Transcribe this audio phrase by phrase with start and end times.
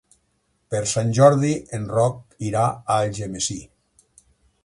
[0.75, 2.17] Per Sant Jordi en Roc
[2.49, 3.59] irà a Algemesí.